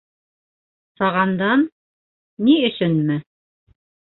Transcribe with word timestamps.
Сағандан... 1.01 1.67
ни 2.49 2.57
өсөнмө? 2.71 3.21